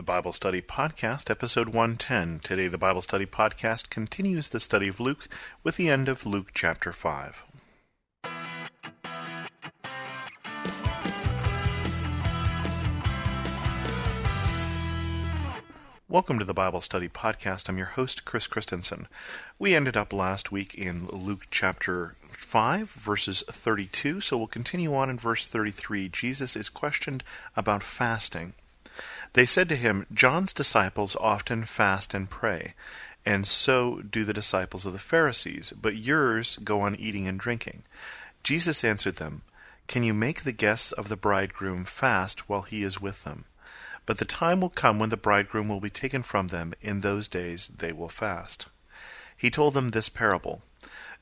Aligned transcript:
The 0.00 0.04
Bible 0.04 0.32
Study 0.32 0.62
Podcast, 0.62 1.28
Episode 1.28 1.74
110. 1.74 2.40
Today, 2.40 2.68
the 2.68 2.78
Bible 2.78 3.02
Study 3.02 3.26
Podcast 3.26 3.90
continues 3.90 4.48
the 4.48 4.58
study 4.58 4.88
of 4.88 4.98
Luke 4.98 5.28
with 5.62 5.76
the 5.76 5.90
end 5.90 6.08
of 6.08 6.24
Luke 6.24 6.52
chapter 6.54 6.90
5. 6.90 7.44
Welcome 16.08 16.38
to 16.38 16.46
the 16.46 16.54
Bible 16.54 16.80
Study 16.80 17.10
Podcast. 17.10 17.68
I'm 17.68 17.76
your 17.76 17.88
host, 17.88 18.24
Chris 18.24 18.46
Christensen. 18.46 19.06
We 19.58 19.74
ended 19.74 19.98
up 19.98 20.14
last 20.14 20.50
week 20.50 20.74
in 20.74 21.08
Luke 21.08 21.48
chapter 21.50 22.16
5, 22.28 22.90
verses 22.90 23.44
32, 23.50 24.22
so 24.22 24.38
we'll 24.38 24.46
continue 24.46 24.94
on 24.94 25.10
in 25.10 25.18
verse 25.18 25.46
33. 25.46 26.08
Jesus 26.08 26.56
is 26.56 26.70
questioned 26.70 27.22
about 27.54 27.82
fasting. 27.82 28.54
They 29.34 29.46
said 29.46 29.68
to 29.68 29.76
him, 29.76 30.06
John's 30.12 30.52
disciples 30.52 31.16
often 31.16 31.64
fast 31.64 32.14
and 32.14 32.28
pray, 32.28 32.74
and 33.24 33.46
so 33.46 34.00
do 34.00 34.24
the 34.24 34.32
disciples 34.32 34.86
of 34.86 34.92
the 34.92 34.98
Pharisees, 34.98 35.72
but 35.80 35.96
yours 35.96 36.58
go 36.64 36.80
on 36.80 36.96
eating 36.96 37.28
and 37.28 37.38
drinking. 37.38 37.82
Jesus 38.42 38.82
answered 38.82 39.16
them, 39.16 39.42
Can 39.86 40.02
you 40.02 40.14
make 40.14 40.42
the 40.42 40.52
guests 40.52 40.92
of 40.92 41.08
the 41.08 41.16
bridegroom 41.16 41.84
fast 41.84 42.48
while 42.48 42.62
he 42.62 42.82
is 42.82 43.00
with 43.00 43.24
them? 43.24 43.44
But 44.06 44.18
the 44.18 44.24
time 44.24 44.60
will 44.60 44.70
come 44.70 44.98
when 44.98 45.10
the 45.10 45.16
bridegroom 45.16 45.68
will 45.68 45.80
be 45.80 45.90
taken 45.90 46.22
from 46.22 46.48
them. 46.48 46.74
In 46.80 47.00
those 47.00 47.28
days 47.28 47.72
they 47.78 47.92
will 47.92 48.08
fast. 48.08 48.66
He 49.36 49.50
told 49.50 49.74
them 49.74 49.90
this 49.90 50.08
parable 50.08 50.62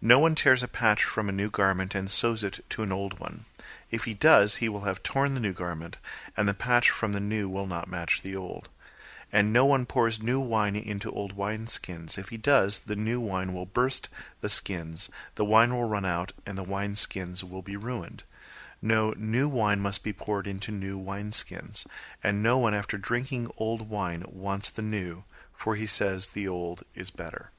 No 0.00 0.20
one 0.20 0.36
tears 0.36 0.62
a 0.62 0.68
patch 0.68 1.02
from 1.02 1.28
a 1.28 1.32
new 1.32 1.50
garment 1.50 1.94
and 1.96 2.08
sews 2.08 2.44
it 2.44 2.60
to 2.70 2.84
an 2.84 2.92
old 2.92 3.18
one. 3.18 3.46
If 3.90 4.04
he 4.04 4.14
does, 4.14 4.56
he 4.56 4.68
will 4.68 4.82
have 4.82 5.02
torn 5.02 5.34
the 5.34 5.40
new 5.40 5.52
garment, 5.52 5.98
and 6.36 6.48
the 6.48 6.54
patch 6.54 6.90
from 6.90 7.12
the 7.12 7.20
new 7.20 7.48
will 7.48 7.66
not 7.66 7.88
match 7.88 8.22
the 8.22 8.36
old. 8.36 8.68
And 9.32 9.52
no 9.52 9.64
one 9.64 9.86
pours 9.86 10.22
new 10.22 10.40
wine 10.40 10.76
into 10.76 11.10
old 11.10 11.36
wineskins. 11.36 12.16
If 12.16 12.28
he 12.28 12.36
does, 12.36 12.80
the 12.80 12.94
new 12.94 13.20
wine 13.20 13.52
will 13.52 13.66
burst 13.66 14.08
the 14.40 14.48
skins, 14.48 15.10
the 15.34 15.44
wine 15.44 15.74
will 15.74 15.88
run 15.88 16.04
out, 16.04 16.32
and 16.46 16.56
the 16.56 16.64
wineskins 16.64 17.42
will 17.42 17.62
be 17.62 17.76
ruined. 17.76 18.22
No, 18.80 19.12
new 19.16 19.48
wine 19.48 19.80
must 19.80 20.04
be 20.04 20.12
poured 20.12 20.46
into 20.46 20.70
new 20.70 20.96
wineskins, 20.96 21.86
and 22.22 22.40
no 22.40 22.56
one 22.56 22.72
after 22.72 22.98
drinking 22.98 23.50
old 23.56 23.90
wine 23.90 24.22
wants 24.28 24.70
the 24.70 24.82
new, 24.82 25.24
for 25.52 25.74
he 25.74 25.86
says 25.86 26.28
the 26.28 26.46
old 26.46 26.84
is 26.94 27.10
better. 27.10 27.50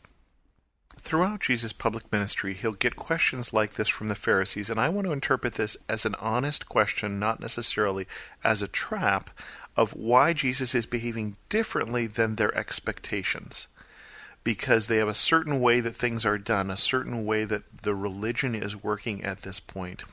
Throughout 1.09 1.39
Jesus' 1.39 1.73
public 1.73 2.11
ministry, 2.11 2.53
he'll 2.53 2.73
get 2.73 2.95
questions 2.95 3.51
like 3.51 3.73
this 3.73 3.87
from 3.87 4.09
the 4.09 4.13
Pharisees, 4.13 4.69
and 4.69 4.79
I 4.79 4.89
want 4.89 5.07
to 5.07 5.11
interpret 5.11 5.55
this 5.55 5.75
as 5.89 6.05
an 6.05 6.13
honest 6.19 6.69
question, 6.69 7.17
not 7.17 7.39
necessarily 7.39 8.05
as 8.43 8.61
a 8.61 8.67
trap 8.67 9.31
of 9.75 9.95
why 9.95 10.33
Jesus 10.33 10.75
is 10.75 10.85
behaving 10.85 11.35
differently 11.49 12.05
than 12.05 12.35
their 12.35 12.55
expectations. 12.55 13.65
Because 14.43 14.87
they 14.87 14.97
have 14.97 15.07
a 15.07 15.15
certain 15.15 15.59
way 15.59 15.79
that 15.79 15.95
things 15.95 16.27
are 16.27 16.37
done, 16.37 16.69
a 16.69 16.77
certain 16.77 17.25
way 17.25 17.43
that 17.43 17.63
the 17.81 17.95
religion 17.95 18.53
is 18.53 18.83
working 18.83 19.23
at 19.23 19.41
this 19.41 19.59
point. 19.59 20.03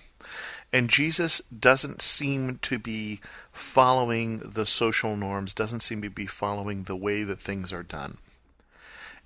And 0.73 0.89
Jesus 0.89 1.43
doesn't 1.43 2.01
seem 2.01 2.57
to 2.63 2.79
be 2.79 3.21
following 3.53 4.39
the 4.39 4.65
social 4.65 5.15
norms, 5.15 5.53
doesn't 5.53 5.81
seem 5.81 6.01
to 6.01 6.09
be 6.09 6.25
following 6.25 6.85
the 6.85 6.97
way 6.97 7.23
that 7.23 7.39
things 7.39 7.71
are 7.71 7.83
done. 7.83 8.17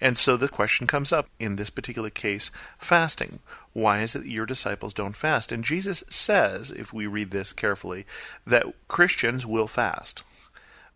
And 0.00 0.16
so 0.16 0.36
the 0.36 0.48
question 0.48 0.86
comes 0.86 1.12
up 1.12 1.28
in 1.38 1.56
this 1.56 1.70
particular 1.70 2.10
case 2.10 2.50
fasting. 2.78 3.40
Why 3.72 4.00
is 4.00 4.16
it 4.16 4.24
your 4.24 4.46
disciples 4.46 4.94
don't 4.94 5.14
fast? 5.14 5.52
And 5.52 5.62
Jesus 5.62 6.02
says, 6.08 6.70
if 6.70 6.92
we 6.92 7.06
read 7.06 7.30
this 7.30 7.52
carefully, 7.52 8.06
that 8.46 8.66
Christians 8.88 9.46
will 9.46 9.68
fast. 9.68 10.22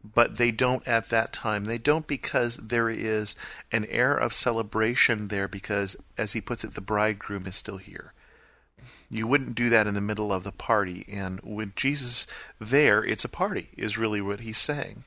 But 0.02 0.36
they 0.36 0.50
don't 0.50 0.86
at 0.86 1.08
that 1.08 1.33
time. 1.33 1.64
They 1.64 1.78
don't 1.78 2.06
because 2.06 2.58
there 2.58 2.91
is 2.91 3.36
an 3.72 3.86
air 3.86 4.14
of 4.14 4.34
celebration 4.34 5.28
there, 5.28 5.48
because, 5.48 5.96
as 6.18 6.34
he 6.34 6.42
puts 6.42 6.62
it, 6.62 6.74
the 6.74 6.83
bridegroom 6.83 7.46
is 7.46 7.56
still 7.56 7.78
here. 7.78 8.12
You 9.08 9.27
wouldn't 9.27 9.55
do 9.55 9.70
that 9.70 9.86
in 9.86 9.95
the 9.95 10.02
middle 10.02 10.30
of 10.30 10.45
the 10.45 10.52
party. 10.52 11.07
And 11.08 11.40
with 11.42 11.74
Jesus 11.74 12.27
there, 12.58 13.02
it's 13.02 13.24
a 13.24 13.30
party, 13.30 13.68
is 13.77 13.96
really 13.96 14.20
what 14.20 14.40
he's 14.40 14.58
saying. 14.58 15.05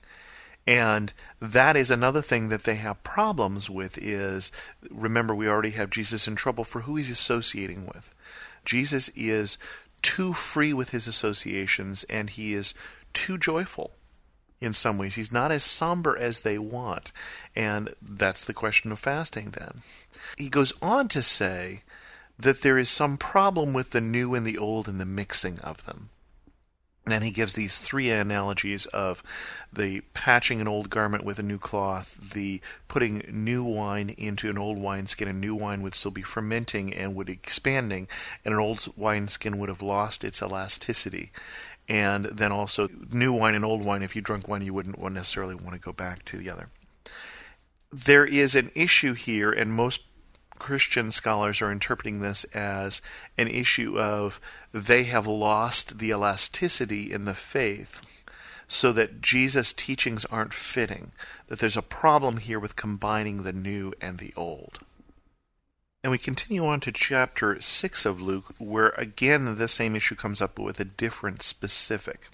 And 0.68 1.14
that 1.40 1.78
is 1.78 1.90
another 1.90 2.22
thing 2.22 2.50
that 2.50 2.64
they 2.64 2.76
have 2.76 3.02
problems 3.04 3.70
with 3.70 3.98
is 3.98 4.52
remember 4.92 5.34
we 5.34 5.48
already 5.48 5.72
have 5.72 5.90
Jesus 5.90 6.28
in 6.28 6.36
trouble 6.36 6.66
for 6.66 6.82
who 6.82 6.98
he's 6.98 7.10
associating 7.10 7.86
with. 7.86 8.14
Jesus 8.66 9.10
is 9.16 9.58
too 10.02 10.34
free 10.34 10.74
with 10.74 10.90
his 10.90 11.08
associations 11.08 12.04
and 12.10 12.30
he 12.30 12.54
is 12.54 12.74
too 13.14 13.38
joyful 13.38 13.94
in 14.60 14.74
some 14.74 14.98
ways. 14.98 15.16
He's 15.16 15.32
not 15.32 15.54
as 15.54 15.64
somber 15.64 16.18
as 16.18 16.42
they 16.42 16.58
want. 16.58 17.14
And 17.56 17.94
that's 18.02 18.44
the 18.44 18.54
question 18.54 18.92
of 18.92 19.00
fasting 19.00 19.52
then. 19.52 19.84
He 20.38 20.50
goes 20.50 20.74
on 20.82 21.08
to 21.10 21.24
say 21.24 21.84
that 22.38 22.62
there 22.62 22.78
is 22.78 22.90
some 22.90 23.16
problem 23.16 23.74
with 23.74 23.92
the 23.92 24.02
new 24.02 24.36
and 24.36 24.46
the 24.46 24.58
old 24.58 24.90
and 24.90 25.00
the 25.00 25.06
mixing 25.06 25.60
of 25.60 25.86
them. 25.86 26.10
And 27.10 27.24
he 27.24 27.32
gives 27.32 27.54
these 27.54 27.80
three 27.80 28.12
analogies 28.12 28.86
of 28.88 29.24
the 29.72 30.02
patching 30.14 30.60
an 30.60 30.68
old 30.68 30.90
garment 30.90 31.24
with 31.24 31.40
a 31.40 31.44
new 31.44 31.58
cloth, 31.58 32.34
the 32.34 32.60
putting 32.90 33.24
new 33.32 33.64
wine 33.64 34.10
into 34.18 34.50
an 34.50 34.58
old 34.58 34.78
wineskin, 34.78 35.30
and 35.30 35.40
new 35.40 35.56
wine 35.56 35.82
would 35.82 35.96
still 35.96 36.12
be 36.12 36.22
fermenting 36.22 36.94
and 36.94 37.16
would 37.16 37.30
expanding, 37.30 38.10
and 38.44 38.54
an 38.54 38.60
old 38.60 38.90
wineskin 38.98 39.58
would 39.58 39.70
have 39.70 39.82
lost 39.82 40.26
its 40.26 40.42
elasticity. 40.42 41.32
And 41.88 42.26
then 42.26 42.52
also 42.52 42.90
new 43.10 43.32
wine 43.32 43.56
and 43.56 43.64
old 43.64 43.86
wine, 43.86 44.04
if 44.04 44.14
you 44.14 44.22
drunk 44.22 44.50
wine, 44.50 44.62
you 44.62 44.74
wouldn't 44.74 45.02
necessarily 45.14 45.56
want 45.56 45.76
to 45.76 45.80
go 45.80 45.94
back 45.94 46.26
to 46.26 46.38
the 46.38 46.50
other. 46.50 46.70
There 47.90 48.26
is 48.26 48.54
an 48.54 48.70
issue 48.76 49.14
here, 49.14 49.50
and 49.50 49.72
most 49.72 50.02
Christian 50.60 51.12
scholars 51.12 51.62
are 51.62 51.72
interpreting 51.72 52.20
this 52.20 52.44
as 52.46 53.02
an 53.38 53.48
issue 53.48 54.00
of 54.00 54.40
they 54.72 55.04
have 55.06 55.28
lost 55.28 56.00
the 56.00 56.10
elasticity 56.10 57.12
in 57.12 57.26
the 57.26 57.34
faith 57.34 58.02
so 58.68 58.92
that 58.92 59.22
Jesus' 59.22 59.74
teachings 59.74 60.26
aren't 60.26 60.54
fitting, 60.54 61.12
that 61.48 61.60
there's 61.60 61.78
a 61.78 61.82
problem 61.82 62.38
here 62.38 62.60
with 62.60 62.76
combining 62.76 63.44
the 63.44 63.54
new 63.54 63.94
and 64.02 64.18
the 64.18 64.34
old. 64.36 64.80
And 66.04 66.12
we 66.12 66.18
continue 66.18 66.66
on 66.66 66.80
to 66.82 66.92
chapter 66.92 67.60
6 67.60 68.06
of 68.06 68.22
Luke, 68.22 68.56
where 68.60 68.90
again 68.98 69.56
the 69.56 69.68
same 69.68 69.96
issue 69.96 70.16
comes 70.16 70.42
up, 70.42 70.56
but 70.56 70.64
with 70.64 70.80
a 70.80 70.86
different 70.86 71.42
specific. 71.42 72.30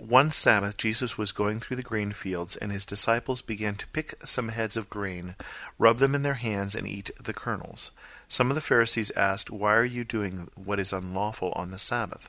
One 0.00 0.30
Sabbath 0.30 0.76
Jesus 0.76 1.16
was 1.16 1.30
going 1.30 1.60
through 1.60 1.76
the 1.76 1.82
grain 1.82 2.12
fields, 2.12 2.56
and 2.56 2.72
his 2.72 2.84
disciples 2.84 3.42
began 3.42 3.76
to 3.76 3.86
pick 3.88 4.14
some 4.24 4.48
heads 4.48 4.76
of 4.76 4.90
grain, 4.90 5.36
rub 5.78 5.98
them 5.98 6.14
in 6.14 6.22
their 6.22 6.34
hands, 6.34 6.74
and 6.74 6.86
eat 6.86 7.10
the 7.22 7.32
kernels. 7.32 7.92
Some 8.28 8.50
of 8.50 8.56
the 8.56 8.60
Pharisees 8.60 9.12
asked, 9.12 9.50
Why 9.50 9.74
are 9.74 9.84
you 9.84 10.04
doing 10.04 10.48
what 10.56 10.80
is 10.80 10.92
unlawful 10.92 11.52
on 11.52 11.70
the 11.70 11.78
Sabbath? 11.78 12.28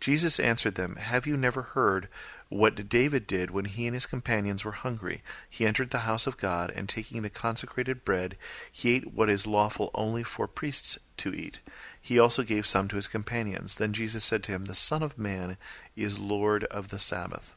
Jesus 0.00 0.38
answered 0.38 0.74
them, 0.74 0.96
Have 0.96 1.26
you 1.26 1.36
never 1.36 1.62
heard 1.62 2.08
what 2.48 2.88
David 2.88 3.26
did 3.26 3.50
when 3.50 3.66
he 3.66 3.86
and 3.86 3.94
his 3.94 4.06
companions 4.06 4.64
were 4.64 4.72
hungry? 4.72 5.22
He 5.50 5.66
entered 5.66 5.90
the 5.90 5.98
house 5.98 6.26
of 6.26 6.38
God, 6.38 6.72
and 6.74 6.88
taking 6.88 7.22
the 7.22 7.30
consecrated 7.30 8.04
bread, 8.04 8.36
he 8.72 8.94
ate 8.94 9.12
what 9.12 9.28
is 9.28 9.46
lawful 9.46 9.90
only 9.94 10.22
for 10.22 10.48
priests 10.48 10.98
to 11.18 11.34
eat. 11.34 11.60
He 12.00 12.18
also 12.18 12.42
gave 12.42 12.66
some 12.66 12.88
to 12.88 12.96
his 12.96 13.06
companions. 13.06 13.76
Then 13.76 13.92
Jesus 13.92 14.24
said 14.24 14.42
to 14.44 14.52
him, 14.52 14.64
The 14.64 14.74
Son 14.74 15.02
of 15.02 15.18
Man 15.18 15.58
is 15.94 16.18
Lord 16.18 16.64
of 16.64 16.88
the 16.88 16.98
Sabbath. 16.98 17.54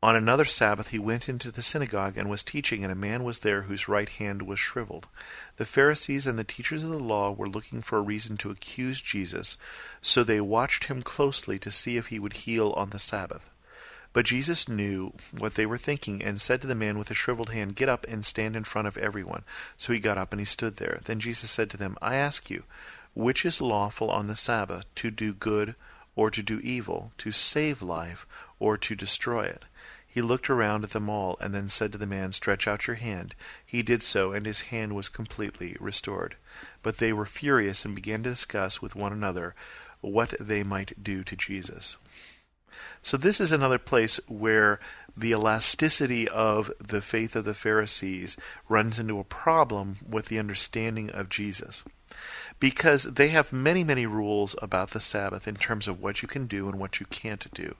On 0.00 0.14
another 0.14 0.44
Sabbath 0.44 0.88
he 0.88 0.98
went 0.98 1.28
into 1.28 1.50
the 1.50 1.62
synagogue 1.62 2.16
and 2.16 2.30
was 2.30 2.44
teaching, 2.44 2.84
and 2.84 2.92
a 2.92 2.96
man 2.96 3.24
was 3.24 3.40
there 3.40 3.62
whose 3.62 3.88
right 3.88 4.08
hand 4.08 4.42
was 4.42 4.58
shriveled. 4.58 5.08
The 5.56 5.64
Pharisees 5.64 6.26
and 6.26 6.38
the 6.38 6.44
teachers 6.44 6.84
of 6.84 6.90
the 6.90 6.98
law 7.00 7.32
were 7.32 7.48
looking 7.48 7.82
for 7.82 7.98
a 7.98 8.02
reason 8.02 8.36
to 8.38 8.50
accuse 8.50 9.00
Jesus, 9.00 9.58
so 10.00 10.22
they 10.22 10.40
watched 10.40 10.84
him 10.84 11.02
closely 11.02 11.58
to 11.58 11.72
see 11.72 11.96
if 11.96 12.08
he 12.08 12.20
would 12.20 12.34
heal 12.34 12.70
on 12.76 12.90
the 12.90 12.98
Sabbath. 13.00 13.50
But 14.12 14.24
Jesus 14.24 14.68
knew 14.68 15.12
what 15.36 15.54
they 15.54 15.66
were 15.66 15.78
thinking, 15.78 16.22
and 16.22 16.40
said 16.40 16.62
to 16.62 16.66
the 16.66 16.74
man 16.74 16.98
with 16.98 17.08
the 17.08 17.14
shriveled 17.14 17.50
hand, 17.50 17.76
Get 17.76 17.88
up 17.88 18.06
and 18.08 18.24
stand 18.24 18.56
in 18.56 18.64
front 18.64 18.88
of 18.88 18.96
everyone. 18.96 19.44
So 19.76 19.92
he 19.92 19.98
got 19.98 20.18
up 20.18 20.32
and 20.32 20.40
he 20.40 20.46
stood 20.46 20.76
there. 20.76 21.00
Then 21.04 21.20
Jesus 21.20 21.50
said 21.50 21.70
to 21.70 21.76
them, 21.76 21.96
I 22.00 22.16
ask 22.16 22.50
you, 22.50 22.64
which 23.14 23.44
is 23.44 23.60
lawful 23.60 24.10
on 24.10 24.26
the 24.26 24.36
Sabbath, 24.36 24.92
to 24.96 25.10
do 25.10 25.34
good 25.34 25.74
or 26.16 26.30
to 26.30 26.42
do 26.42 26.58
evil, 26.60 27.12
to 27.18 27.30
save 27.32 27.82
life 27.82 28.26
or 28.58 28.76
to 28.76 28.96
destroy 28.96 29.44
it? 29.44 29.64
He 30.06 30.22
looked 30.22 30.48
around 30.48 30.84
at 30.84 30.90
them 30.90 31.10
all, 31.10 31.36
and 31.38 31.54
then 31.54 31.68
said 31.68 31.92
to 31.92 31.98
the 31.98 32.06
man, 32.06 32.32
Stretch 32.32 32.66
out 32.66 32.86
your 32.86 32.96
hand. 32.96 33.34
He 33.64 33.82
did 33.82 34.02
so, 34.02 34.32
and 34.32 34.46
his 34.46 34.62
hand 34.62 34.96
was 34.96 35.08
completely 35.08 35.76
restored. 35.78 36.36
But 36.82 36.96
they 36.96 37.12
were 37.12 37.26
furious 37.26 37.84
and 37.84 37.94
began 37.94 38.22
to 38.22 38.30
discuss 38.30 38.80
with 38.80 38.96
one 38.96 39.12
another 39.12 39.54
what 40.00 40.34
they 40.40 40.62
might 40.62 41.04
do 41.04 41.22
to 41.24 41.36
Jesus. 41.36 41.96
So, 43.02 43.16
this 43.16 43.40
is 43.40 43.52
another 43.52 43.78
place 43.78 44.20
where 44.28 44.80
the 45.16 45.32
elasticity 45.32 46.28
of 46.28 46.70
the 46.78 47.00
faith 47.00 47.34
of 47.34 47.44
the 47.44 47.54
Pharisees 47.54 48.36
runs 48.68 48.98
into 48.98 49.18
a 49.18 49.24
problem 49.24 49.98
with 50.08 50.26
the 50.26 50.38
understanding 50.38 51.10
of 51.10 51.28
Jesus. 51.28 51.82
Because 52.60 53.04
they 53.04 53.28
have 53.28 53.52
many, 53.52 53.84
many 53.84 54.06
rules 54.06 54.54
about 54.62 54.90
the 54.90 55.00
Sabbath 55.00 55.46
in 55.46 55.56
terms 55.56 55.88
of 55.88 56.00
what 56.00 56.22
you 56.22 56.28
can 56.28 56.46
do 56.46 56.68
and 56.68 56.78
what 56.78 57.00
you 57.00 57.06
can't 57.06 57.52
do. 57.52 57.74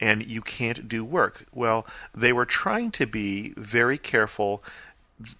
and 0.00 0.26
you 0.26 0.42
can't 0.42 0.88
do 0.88 1.04
work. 1.04 1.44
Well, 1.52 1.86
they 2.14 2.32
were 2.32 2.44
trying 2.46 2.90
to 2.92 3.06
be 3.06 3.54
very 3.56 3.98
careful 3.98 4.62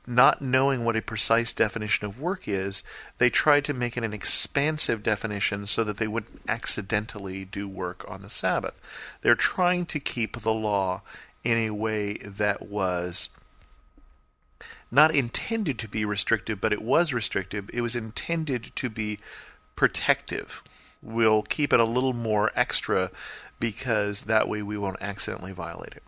not 0.06 0.42
knowing 0.42 0.84
what 0.84 0.96
a 0.96 1.02
precise 1.02 1.52
definition 1.52 2.06
of 2.06 2.20
work 2.20 2.46
is, 2.46 2.82
they 3.18 3.30
tried 3.30 3.64
to 3.66 3.74
make 3.74 3.96
it 3.96 4.04
an 4.04 4.12
expansive 4.12 5.02
definition 5.02 5.66
so 5.66 5.84
that 5.84 5.98
they 5.98 6.08
wouldn't 6.08 6.40
accidentally 6.48 7.44
do 7.44 7.68
work 7.68 8.04
on 8.08 8.22
the 8.22 8.30
Sabbath. 8.30 8.80
They're 9.22 9.34
trying 9.34 9.86
to 9.86 10.00
keep 10.00 10.40
the 10.40 10.54
law 10.54 11.02
in 11.42 11.58
a 11.58 11.70
way 11.70 12.14
that 12.18 12.62
was 12.62 13.28
not 14.90 15.14
intended 15.14 15.78
to 15.80 15.88
be 15.88 16.04
restrictive, 16.04 16.60
but 16.60 16.72
it 16.72 16.82
was 16.82 17.12
restrictive. 17.12 17.68
It 17.72 17.80
was 17.80 17.96
intended 17.96 18.70
to 18.76 18.88
be 18.88 19.18
protective. 19.76 20.62
We'll 21.02 21.42
keep 21.42 21.72
it 21.72 21.80
a 21.80 21.84
little 21.84 22.12
more 22.12 22.50
extra 22.54 23.10
because 23.60 24.22
that 24.22 24.48
way 24.48 24.62
we 24.62 24.78
won't 24.78 25.02
accidentally 25.02 25.52
violate 25.52 25.94
it. 25.94 26.02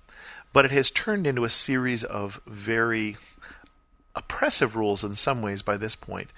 But 0.53 0.65
it 0.65 0.71
has 0.71 0.91
turned 0.91 1.27
into 1.27 1.45
a 1.45 1.51
series 1.51 2.03
of 2.03 2.41
very 2.47 3.17
oppressive 4.17 4.75
rules 4.75 5.05
in 5.05 5.15
some 5.15 5.43
ways 5.43 5.63
by 5.63 5.77
this 5.77 5.95
point, 5.95 6.31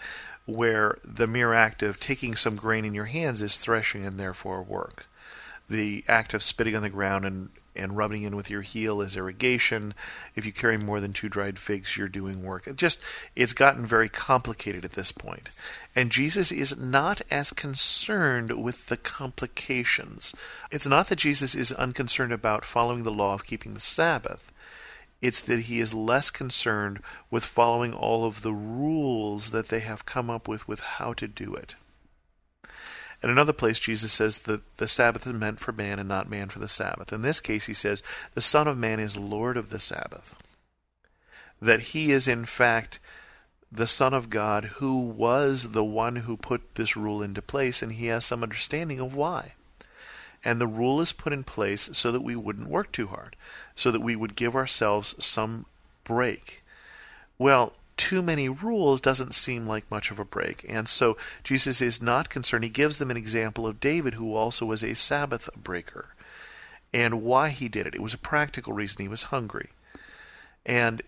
where 0.45 0.99
the 1.05 1.27
mere 1.27 1.55
act 1.55 1.83
of 1.83 2.01
taking 2.01 2.35
some 2.35 2.57
grain 2.57 2.85
in 2.85 2.95
your 2.95 3.07
hands 3.07 3.41
is 3.41 3.59
threshing 3.59 4.05
and 4.05 4.19
therefore 4.19 4.63
work. 4.63 5.07
The 5.71 6.05
act 6.09 6.35
of 6.35 6.43
spitting 6.43 6.75
on 6.75 6.83
the 6.83 6.89
ground 6.89 7.27
and, 7.27 7.51
and 7.77 7.97
rubbing 7.97 8.23
in 8.23 8.35
with 8.35 8.49
your 8.49 8.63
heel 8.63 9.03
is 9.03 9.17
irrigation. 9.17 9.93
If 10.35 10.47
you 10.47 10.53
carry 10.53 10.79
more 10.79 11.01
than 11.01 11.13
two 11.13 11.29
dried 11.29 11.59
figs, 11.59 11.97
you're 11.97 12.09
doing 12.09 12.43
work. 12.43 12.67
It 12.67 12.77
just 12.77 12.99
it's 13.37 13.53
gotten 13.53 13.85
very 13.85 14.09
complicated 14.09 14.87
at 14.87 14.93
this 14.93 15.13
point. 15.13 15.51
And 15.95 16.11
Jesus 16.11 16.51
is 16.51 16.79
not 16.79 17.21
as 17.31 17.53
concerned 17.53 18.63
with 18.63 18.87
the 18.87 18.97
complications. 18.97 20.35
It's 20.71 20.87
not 20.87 21.09
that 21.09 21.17
Jesus 21.17 21.55
is 21.55 21.73
unconcerned 21.73 22.33
about 22.33 22.65
following 22.65 23.05
the 23.05 23.13
law 23.13 23.35
of 23.35 23.45
keeping 23.45 23.75
the 23.75 23.81
Sabbath. 23.81 24.51
It's 25.21 25.41
that 25.43 25.61
he 25.61 25.81
is 25.81 25.95
less 25.95 26.31
concerned 26.31 27.01
with 27.31 27.45
following 27.45 27.93
all 27.93 28.25
of 28.25 28.43
the 28.43 28.53
rules 28.53 29.51
that 29.51 29.69
they 29.69 29.81
have 29.81 30.07
come 30.07 30.31
up 30.31 30.47
with 30.47 30.69
with 30.69 30.81
how 30.81 31.13
to 31.15 31.27
do 31.27 31.55
it. 31.55 31.75
In 33.21 33.31
another 33.31 33.53
place, 33.53 33.81
Jesus 33.81 34.13
says 34.13 34.41
that 34.41 34.61
the 34.77 34.87
Sabbath 34.87 35.27
is 35.27 35.33
meant 35.33 35.59
for 35.59 35.73
man 35.73 35.99
and 35.99 36.09
not 36.09 36.31
man 36.31 36.49
for 36.49 36.61
the 36.61 36.69
Sabbath. 36.69 37.13
In 37.13 37.23
this 37.23 37.41
case, 37.41 37.67
he 37.67 37.75
says 37.75 38.03
the 38.35 38.41
Son 38.41 38.69
of 38.69 38.79
Man 38.79 39.01
is 39.01 39.17
Lord 39.17 39.57
of 39.57 39.71
the 39.71 39.81
Sabbath. 39.81 40.41
That 41.61 41.81
he 41.81 42.13
is, 42.13 42.29
in 42.29 42.45
fact, 42.45 43.01
the 43.73 43.89
Son 43.89 44.15
of 44.15 44.31
God 44.31 44.65
who 44.77 45.01
was 45.01 45.73
the 45.73 45.85
one 45.85 46.17
who 46.17 46.37
put 46.37 46.77
this 46.77 46.97
rule 46.97 47.21
into 47.21 47.43
place, 47.43 47.83
and 47.83 47.95
he 47.95 48.07
has 48.07 48.25
some 48.25 48.45
understanding 48.45 49.01
of 49.01 49.17
why. 49.17 49.55
And 50.49 50.63
the 50.63 50.67
rule 50.67 51.03
is 51.03 51.13
put 51.13 51.35
in 51.35 51.45
place 51.45 51.91
so 51.93 52.11
that 52.11 52.23
we 52.23 52.35
wouldn't 52.35 52.71
work 52.71 52.91
too 52.91 53.09
hard, 53.09 53.37
so 53.75 53.91
that 53.91 54.01
we 54.01 54.17
would 54.17 54.35
give 54.35 54.57
ourselves 54.57 55.15
some 55.23 55.67
break. 56.05 56.65
Well, 57.37 57.75
too 57.99 58.23
many 58.23 58.49
rules 58.49 59.03
doesn't 59.03 59.35
seem 59.35 59.67
like 59.67 59.91
much 59.91 60.11
of 60.11 60.19
a 60.19 60.25
break. 60.25 60.65
And 60.67 60.89
so 60.89 61.19
Jesus 61.45 61.83
is 61.83 62.01
not 62.01 62.31
concerned. 62.31 62.65
He 62.65 62.71
gives 62.71 62.99
them 62.99 63.11
an 63.11 63.17
example 63.19 63.67
of 63.67 63.79
David, 63.79 64.15
who 64.15 64.35
also 64.35 64.65
was 64.65 64.83
a 64.83 64.95
Sabbath 64.95 65.51
breaker, 65.55 66.15
and 66.95 67.23
why 67.23 67.51
he 67.51 67.69
did 67.69 67.87
it. 67.87 67.95
It 67.95 68.01
was 68.01 68.15
a 68.15 68.19
practical 68.19 68.73
reason. 68.73 69.03
He 69.03 69.09
was 69.09 69.25
hungry. 69.25 69.69
And 70.65 71.03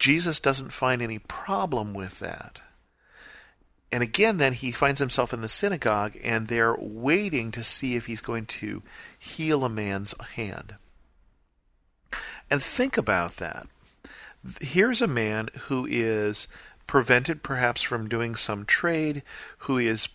Jesus 0.00 0.40
doesn't 0.40 0.72
find 0.72 1.00
any 1.00 1.20
problem 1.20 1.94
with 1.94 2.18
that. 2.18 2.60
And 3.94 4.02
again, 4.02 4.38
then 4.38 4.54
he 4.54 4.72
finds 4.72 4.98
himself 4.98 5.32
in 5.32 5.40
the 5.40 5.48
synagogue, 5.48 6.16
and 6.24 6.48
they're 6.48 6.74
waiting 6.76 7.52
to 7.52 7.62
see 7.62 7.94
if 7.94 8.06
he's 8.06 8.20
going 8.20 8.46
to 8.46 8.82
heal 9.16 9.62
a 9.62 9.68
man's 9.68 10.20
hand. 10.20 10.74
And 12.50 12.60
think 12.60 12.98
about 12.98 13.36
that. 13.36 13.68
Here's 14.60 15.00
a 15.00 15.06
man 15.06 15.48
who 15.68 15.86
is 15.88 16.48
prevented 16.88 17.44
perhaps 17.44 17.82
from 17.82 18.08
doing 18.08 18.34
some 18.34 18.64
trade, 18.64 19.22
who 19.58 19.78
is 19.78 20.08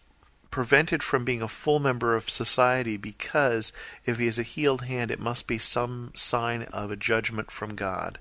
prevented 0.52 1.02
from 1.02 1.24
being 1.24 1.42
a 1.42 1.48
full 1.48 1.80
member 1.80 2.18
of 2.18 2.30
society 2.30 2.98
because 2.98 3.72
if 4.04 4.18
he 4.18 4.26
has 4.26 4.38
a 4.38 4.44
healed 4.44 4.84
hand, 4.84 5.10
it 5.10 5.22
must 5.22 5.48
be 5.48 5.58
some 5.58 6.12
sign 6.16 6.64
of 6.64 6.92
a 6.92 6.98
judgment 6.98 7.50
from 7.50 7.76
God. 7.76 8.20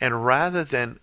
And 0.00 0.24
rather 0.24 0.62
than 0.62 1.00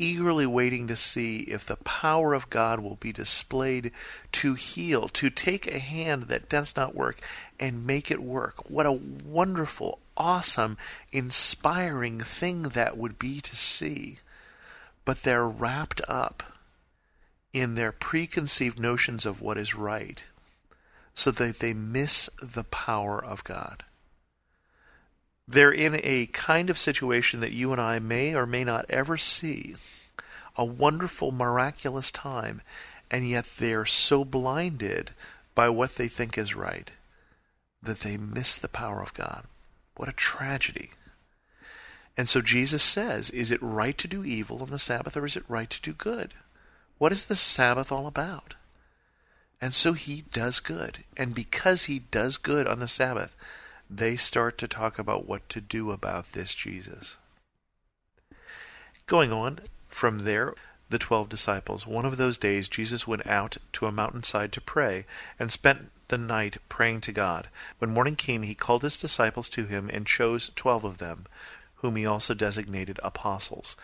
eagerly 0.00 0.46
waiting 0.46 0.88
to 0.88 0.96
see 0.96 1.40
if 1.40 1.66
the 1.66 1.76
power 1.76 2.32
of 2.32 2.48
God 2.48 2.80
will 2.80 2.96
be 2.96 3.12
displayed 3.12 3.92
to 4.32 4.54
heal, 4.54 5.08
to 5.10 5.28
take 5.28 5.66
a 5.66 5.78
hand 5.78 6.24
that 6.24 6.48
does 6.48 6.74
not 6.74 6.94
work 6.94 7.20
and 7.58 7.86
make 7.86 8.10
it 8.10 8.22
work. 8.22 8.70
What 8.70 8.86
a 8.86 8.92
wonderful, 8.92 9.98
awesome, 10.16 10.78
inspiring 11.12 12.20
thing 12.20 12.62
that 12.62 12.96
would 12.96 13.18
be 13.18 13.40
to 13.42 13.54
see. 13.54 14.18
But 15.04 15.22
they're 15.22 15.46
wrapped 15.46 16.00
up 16.08 16.42
in 17.52 17.74
their 17.74 17.92
preconceived 17.92 18.78
notions 18.78 19.26
of 19.26 19.42
what 19.42 19.58
is 19.58 19.74
right 19.74 20.24
so 21.14 21.30
that 21.30 21.58
they 21.58 21.74
miss 21.74 22.30
the 22.42 22.64
power 22.64 23.22
of 23.22 23.44
God. 23.44 23.84
They're 25.50 25.72
in 25.72 25.98
a 26.04 26.26
kind 26.26 26.70
of 26.70 26.78
situation 26.78 27.40
that 27.40 27.50
you 27.50 27.72
and 27.72 27.80
I 27.80 27.98
may 27.98 28.36
or 28.36 28.46
may 28.46 28.62
not 28.62 28.86
ever 28.88 29.16
see. 29.16 29.74
A 30.54 30.64
wonderful, 30.64 31.32
miraculous 31.32 32.12
time, 32.12 32.62
and 33.10 33.28
yet 33.28 33.46
they're 33.58 33.84
so 33.84 34.24
blinded 34.24 35.10
by 35.56 35.68
what 35.68 35.96
they 35.96 36.06
think 36.06 36.38
is 36.38 36.54
right 36.54 36.92
that 37.82 38.00
they 38.00 38.16
miss 38.16 38.56
the 38.58 38.68
power 38.68 39.02
of 39.02 39.12
God. 39.12 39.44
What 39.96 40.08
a 40.08 40.12
tragedy. 40.12 40.90
And 42.16 42.28
so 42.28 42.40
Jesus 42.40 42.82
says, 42.82 43.30
Is 43.30 43.50
it 43.50 43.60
right 43.60 43.98
to 43.98 44.06
do 44.06 44.24
evil 44.24 44.62
on 44.62 44.70
the 44.70 44.78
Sabbath 44.78 45.16
or 45.16 45.24
is 45.24 45.36
it 45.36 45.44
right 45.48 45.70
to 45.70 45.82
do 45.82 45.92
good? 45.92 46.32
What 46.98 47.10
is 47.10 47.26
the 47.26 47.34
Sabbath 47.34 47.90
all 47.90 48.06
about? 48.06 48.54
And 49.60 49.74
so 49.74 49.94
he 49.94 50.22
does 50.32 50.60
good. 50.60 50.98
And 51.16 51.34
because 51.34 51.86
he 51.86 51.98
does 51.98 52.36
good 52.36 52.68
on 52.68 52.78
the 52.78 52.86
Sabbath, 52.86 53.34
they 53.90 54.14
start 54.14 54.56
to 54.58 54.68
talk 54.68 54.98
about 54.98 55.26
what 55.26 55.48
to 55.48 55.60
do 55.60 55.90
about 55.90 56.32
this 56.32 56.54
Jesus. 56.54 57.16
Going 59.06 59.32
on 59.32 59.60
from 59.88 60.20
there, 60.20 60.54
the 60.88 60.98
twelve 60.98 61.28
disciples. 61.28 61.86
One 61.86 62.04
of 62.04 62.16
those 62.16 62.38
days, 62.38 62.68
Jesus 62.68 63.06
went 63.06 63.26
out 63.26 63.56
to 63.72 63.86
a 63.86 63.92
mountainside 63.92 64.52
to 64.52 64.60
pray 64.60 65.06
and 65.38 65.50
spent 65.50 65.90
the 66.08 66.18
night 66.18 66.58
praying 66.68 67.00
to 67.02 67.12
God. 67.12 67.48
When 67.78 67.90
morning 67.90 68.16
came, 68.16 68.42
he 68.42 68.54
called 68.54 68.82
his 68.82 68.96
disciples 68.96 69.48
to 69.50 69.66
him 69.66 69.90
and 69.92 70.06
chose 70.06 70.50
twelve 70.54 70.84
of 70.84 70.98
them, 70.98 71.26
whom 71.76 71.96
he 71.96 72.06
also 72.06 72.34
designated 72.34 73.00
apostles 73.02 73.76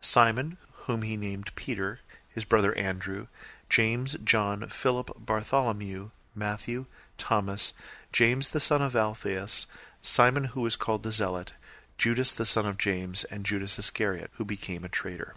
Simon, 0.00 0.58
whom 0.72 1.02
he 1.02 1.16
named 1.16 1.54
Peter, 1.54 2.00
his 2.28 2.44
brother 2.44 2.76
Andrew, 2.76 3.26
James, 3.68 4.16
John, 4.24 4.68
Philip, 4.68 5.10
Bartholomew, 5.18 6.10
Matthew, 6.34 6.86
Thomas, 7.18 7.74
James 8.12 8.50
the 8.50 8.60
son 8.60 8.82
of 8.82 8.96
Alphaeus, 8.96 9.66
Simon 10.00 10.44
who 10.44 10.62
was 10.62 10.76
called 10.76 11.02
the 11.02 11.10
Zealot, 11.10 11.52
Judas 11.98 12.32
the 12.32 12.44
son 12.44 12.66
of 12.66 12.78
James, 12.78 13.24
and 13.24 13.44
Judas 13.44 13.78
Iscariot, 13.78 14.30
who 14.34 14.44
became 14.44 14.84
a 14.84 14.88
traitor. 14.88 15.34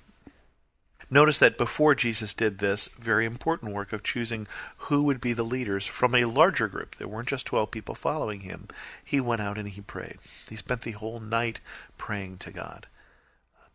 Notice 1.14 1.40
that 1.40 1.58
before 1.58 1.94
Jesus 1.94 2.34
did 2.34 2.60
this 2.60 2.88
very 2.98 3.26
important 3.26 3.74
work 3.74 3.92
of 3.92 4.02
choosing 4.02 4.48
who 4.78 5.04
would 5.04 5.20
be 5.20 5.34
the 5.34 5.44
leaders 5.44 5.86
from 5.86 6.16
a 6.16 6.24
larger 6.24 6.70
group, 6.70 6.96
there 6.96 7.08
weren't 7.08 7.28
just 7.28 7.46
12 7.48 7.70
people 7.70 7.96
following 7.96 8.42
him, 8.42 8.70
he 9.04 9.20
went 9.20 9.42
out 9.42 9.58
and 9.58 9.68
he 9.68 9.82
prayed. 9.82 10.20
He 10.50 10.56
spent 10.56 10.82
the 10.82 10.92
whole 10.92 11.20
night 11.20 11.60
praying 11.98 12.38
to 12.38 12.52
God. 12.52 12.88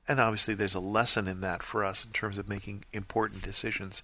And 0.08 0.18
obviously, 0.18 0.54
there's 0.54 0.74
a 0.74 0.80
lesson 0.80 1.28
in 1.28 1.42
that 1.42 1.62
for 1.62 1.84
us 1.84 2.06
in 2.06 2.12
terms 2.12 2.38
of 2.38 2.48
making 2.48 2.84
important 2.94 3.42
decisions. 3.42 4.02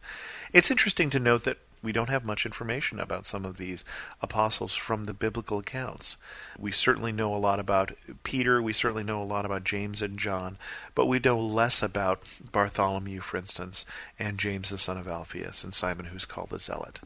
It's 0.53 0.71
interesting 0.71 1.09
to 1.11 1.19
note 1.19 1.45
that 1.45 1.59
we 1.83 1.93
don't 1.93 2.09
have 2.09 2.25
much 2.25 2.47
information 2.47 3.01
about 3.01 3.27
some 3.27 3.45
of 3.45 3.57
these 3.57 3.85
apostles 4.21 4.75
from 4.75 5.05
the 5.05 5.15
biblical 5.15 5.59
accounts. 5.59 6.17
We 6.59 6.71
certainly 6.71 7.13
know 7.13 7.35
a 7.35 7.37
lot 7.37 7.59
about 7.59 7.93
Peter, 8.23 8.63
we 8.63 8.73
certainly 8.73 9.05
know 9.05 9.23
a 9.23 9.25
lot 9.25 9.45
about 9.45 9.65
James 9.65 10.01
and 10.01 10.19
John, 10.19 10.59
but 10.95 11.07
we 11.07 11.19
know 11.19 11.39
less 11.39 11.83
about 11.83 12.23
Bartholomew, 12.53 13.21
for 13.21 13.37
instance, 13.37 13.85
and 14.19 14.39
James 14.39 14.71
the 14.71 14.79
son 14.79 14.97
of 14.97 15.09
Alphaeus, 15.09 15.65
and 15.65 15.75
Simon 15.75 16.07
who's 16.07 16.25
called 16.25 16.51
the 16.51 16.59
Zealot. 16.59 17.01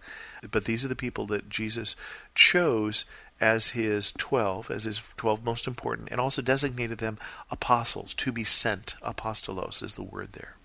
But 0.51 0.65
these 0.65 0.85
are 0.85 0.89
the 0.89 0.97
people 0.97 1.27
that 1.27 1.49
Jesus 1.49 1.97
chose 2.35 3.05
as 3.41 3.71
his 3.71 4.13
12, 4.13 4.71
as 4.71 4.85
his 4.85 5.01
12 5.17 5.45
most 5.45 5.67
important, 5.67 6.09
and 6.11 6.21
also 6.21 6.43
designated 6.43 6.99
them 6.99 7.19
apostles, 7.51 8.15
to 8.15 8.33
be 8.33 8.45
sent. 8.45 8.97
Apostolos 9.03 9.83
is 9.83 9.95
the 9.95 10.03
word 10.03 10.33
there. 10.33 10.57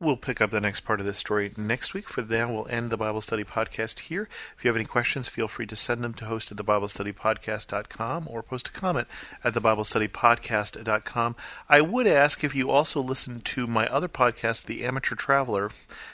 We'll 0.00 0.16
pick 0.16 0.40
up 0.40 0.52
the 0.52 0.60
next 0.60 0.82
part 0.82 1.00
of 1.00 1.06
this 1.06 1.18
story 1.18 1.52
next 1.56 1.92
week. 1.92 2.08
For 2.08 2.22
now, 2.22 2.52
we'll 2.54 2.68
end 2.68 2.90
the 2.90 2.96
Bible 2.96 3.20
Study 3.20 3.42
Podcast 3.42 3.98
here. 3.98 4.28
If 4.56 4.64
you 4.64 4.68
have 4.68 4.76
any 4.76 4.84
questions, 4.84 5.26
feel 5.26 5.48
free 5.48 5.66
to 5.66 5.74
send 5.74 6.04
them 6.04 6.14
to 6.14 6.26
host 6.26 6.52
at 6.52 6.56
thebiblestudypodcast.com 6.56 8.28
or 8.30 8.44
post 8.44 8.68
a 8.68 8.70
comment 8.70 9.08
at 9.42 9.54
thebiblestudypodcast.com. 9.54 11.34
I 11.68 11.80
would 11.80 12.06
ask 12.06 12.44
if 12.44 12.54
you 12.54 12.70
also 12.70 13.00
listen 13.00 13.40
to 13.40 13.66
my 13.66 13.88
other 13.88 14.06
podcast, 14.06 14.66
The 14.66 14.84
Amateur 14.84 15.16
Traveler, 15.16 15.72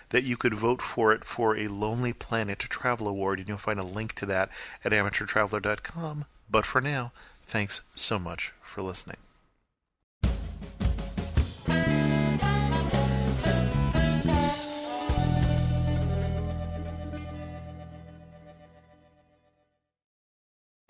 that 0.08 0.24
you 0.24 0.38
could 0.38 0.54
vote 0.54 0.80
for 0.80 1.12
it 1.12 1.22
for 1.22 1.54
a 1.54 1.68
Lonely 1.68 2.14
Planet 2.14 2.60
Travel 2.60 3.06
Award, 3.06 3.38
and 3.38 3.48
you'll 3.50 3.58
find 3.58 3.78
a 3.78 3.84
link 3.84 4.14
to 4.14 4.24
that 4.24 4.48
at 4.82 4.92
amateurtraveler.com 4.92 6.24
But 6.50 6.64
for 6.64 6.80
now, 6.80 7.12
thanks 7.42 7.82
so 7.94 8.18
much 8.18 8.54
for 8.62 8.80
listening. 8.80 9.18